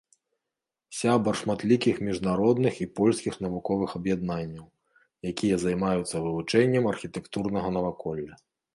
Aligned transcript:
Сябар 0.99 1.37
шматлікіх 1.41 1.95
міжнародных 2.07 2.73
і 2.87 2.89
польскіх 3.01 3.37
навуковых 3.47 3.89
аб'яднанняў, 4.01 4.67
якія 5.35 5.55
займаюцца 5.69 6.15
вывучэннем 6.27 6.83
архітэктурнага 6.97 7.69
наваколля. 7.81 8.33